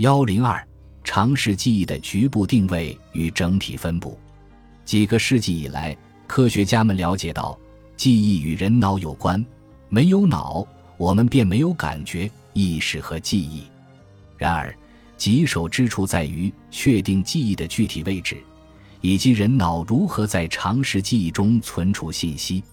[0.00, 0.66] 幺零二，
[1.04, 4.18] 常识记忆的局部定位与整体分布。
[4.82, 5.94] 几个世纪以来，
[6.26, 7.58] 科学家们了解到，
[7.98, 9.44] 记忆与人脑有关。
[9.90, 10.66] 没有脑，
[10.96, 13.64] 我们便没有感觉、意识和记忆。
[14.38, 14.74] 然而，
[15.18, 18.42] 棘手之处在于确定记忆的具体位置，
[19.02, 22.64] 以及人脑如何在常识记忆中存储信息。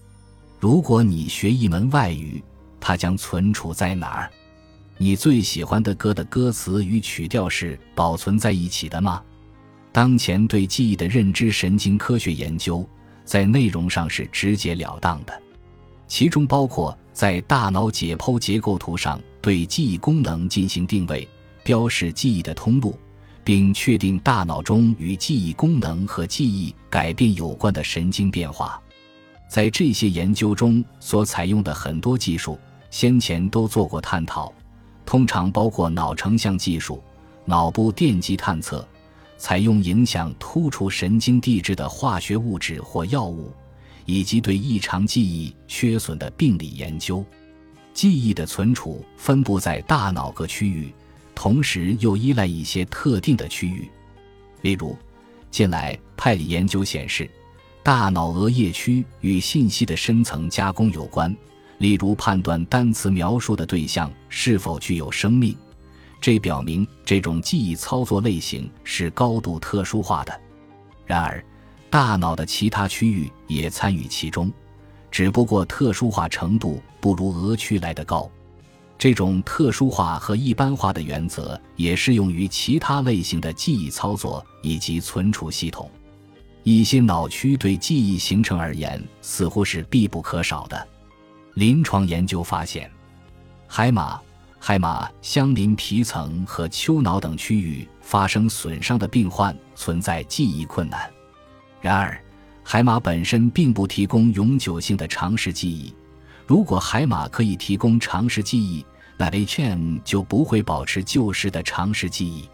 [0.58, 2.42] 如果你学一门外语，
[2.80, 4.30] 它将存储在哪儿？
[5.00, 9.22] 你最喜欢的歌的歌词与曲调是保存在一起的吗？
[9.92, 12.84] 当前对记忆的认知神经科学研究，
[13.24, 15.40] 在内容上是直截了当的，
[16.08, 21.26] 其中包括在大脑解剖结构图上对记忆功能进行定位，
[21.62, 22.98] 标示记忆的通路，
[23.44, 28.82] 并确定大脑中与记忆功能和记忆改变有关的神经变化。
[29.48, 32.58] 在这些研究中所采用的很多技术，
[32.90, 34.52] 先前都做过探讨。
[35.08, 37.02] 通常包括脑成像技术、
[37.46, 38.86] 脑部电极探测、
[39.38, 43.50] 采用影响突触神经递质的化学物质或药物，
[44.04, 47.24] 以及对异常记忆缺损的病理研究。
[47.94, 50.92] 记忆的存储分布在大脑各区域，
[51.34, 53.90] 同时又依赖一些特定的区域。
[54.60, 54.94] 例如，
[55.50, 57.30] 近来派里研究显示，
[57.82, 61.34] 大脑额叶区与信息的深层加工有关。
[61.78, 65.56] 例如，判断单词描述的对象是否具有生命，
[66.20, 70.40] 这表明这种记忆操作类型是高度特殊化的。
[71.06, 71.42] 然而，
[71.88, 74.52] 大脑的其他区域也参与其中，
[75.10, 78.28] 只不过特殊化程度不如额区来得高。
[78.98, 85.88] 这种特殊化和一般化的原则也适用于其他类型的记忆操作以及存储系统。
[86.64, 90.88] 一些脑区对记忆形成而言似乎是必不可少的。
[91.58, 92.88] 临床研究发现，
[93.66, 94.20] 海马、
[94.60, 101.10] 海马相邻皮层和丘脑等区域发生损伤的病患存在记忆困难。
[101.80, 102.16] 然而，
[102.62, 105.92] 海马本身并不提供永久性的常识记忆。
[106.46, 112.48] 如果海马可以提供常识记忆，那 HM 就不会保持旧时的常识记忆。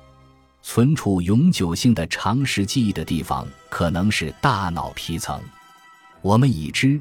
[0.63, 5.39] 存储永久性的常识记忆的地方可能是大脑皮层。
[6.23, 6.99] 我们已知。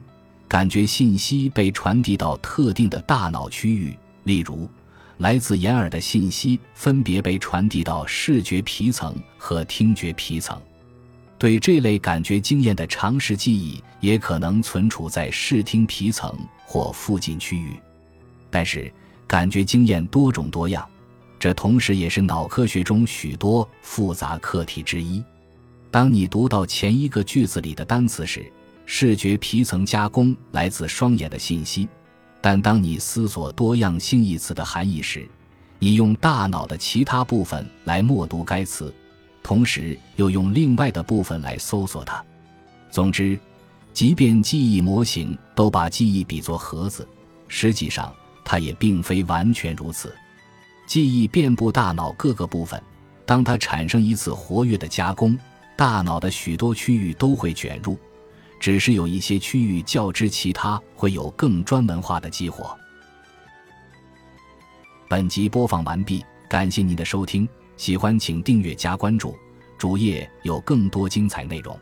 [0.54, 4.70] 感觉信息被传递到特定的大脑区域，例如，
[5.18, 10.62] 来自眼耳的信息分别被传递到视觉皮层和听觉皮层。
[11.40, 16.32] 对这类感觉经验的常识记忆也可能存储在视听皮层
[16.68, 17.72] 或附近区域。
[18.52, 18.94] 但是，
[19.26, 20.88] 感觉经验多种多样，
[21.40, 25.24] 这同时也是脑科学中许多复杂课题之一。
[25.90, 28.54] 当你读到前一个句子里的单词时，
[28.86, 31.88] 视觉皮层加工来自双眼的信息，
[32.42, 35.28] 但当你思索多样性一词的含义时，
[35.80, 38.94] 你用大脑的其他部分来默读该词，
[39.42, 42.24] 同时又用另外的部分来搜索它。
[42.92, 43.40] 总之，
[43.94, 47.08] 即便记忆模型都把记忆比作盒子，
[47.48, 50.14] 实际上它也并非完全如此。
[50.86, 52.82] 记忆遍布大脑各个部分，
[53.26, 55.38] 当它产生一次活跃的加工，
[55.78, 57.98] 大脑的许多区域都会卷入。
[58.64, 62.74] 只是有一些区域较之其他会有更专门化的激活。
[65.10, 69.36] 本集播放完毕，感谢您的收听，喜欢请订阅加关注，
[69.78, 71.78] 主页有更多精彩内容。